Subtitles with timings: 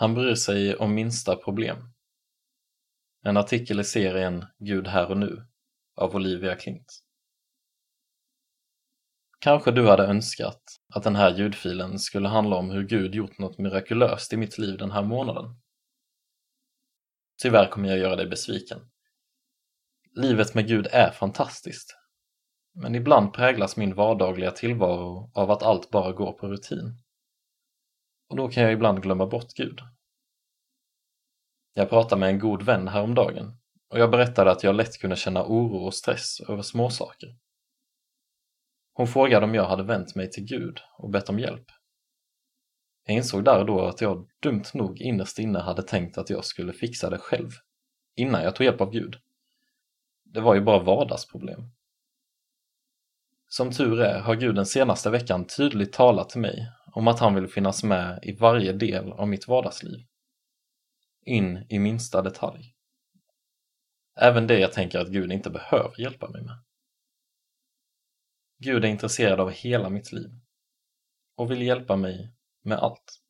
[0.00, 1.76] Han bryr sig om minsta problem.
[3.24, 5.46] En artikel i serien Gud här och nu
[5.96, 7.00] av Olivia Klint.
[9.38, 10.62] Kanske du hade önskat
[10.94, 14.78] att den här ljudfilen skulle handla om hur Gud gjort något mirakulöst i mitt liv
[14.78, 15.60] den här månaden.
[17.42, 18.90] Tyvärr kommer jag göra dig besviken.
[20.14, 21.96] Livet med Gud är fantastiskt.
[22.74, 27.07] Men ibland präglas min vardagliga tillvaro av att allt bara går på rutin.
[28.28, 29.80] Och då kan jag ibland glömma bort Gud.
[31.74, 33.56] Jag pratade med en god vän häromdagen
[33.88, 37.36] och jag berättade att jag lätt kunde känna oro och stress över småsaker.
[38.92, 41.66] Hon frågade om jag hade vänt mig till Gud och bett om hjälp.
[43.06, 46.44] Jag insåg där och då att jag dumt nog innerst inne hade tänkt att jag
[46.44, 47.50] skulle fixa det själv,
[48.16, 49.16] innan jag tog hjälp av Gud.
[50.24, 51.60] Det var ju bara vardagsproblem.
[53.48, 57.34] Som tur är har Gud den senaste veckan tydligt talat till mig om att han
[57.34, 60.06] vill finnas med i varje del av mitt vardagsliv.
[61.24, 62.74] In i minsta detalj.
[64.20, 66.64] Även det jag tänker att Gud inte behöver hjälpa mig med.
[68.58, 70.30] Gud är intresserad av hela mitt liv
[71.36, 73.20] och vill hjälpa mig med allt.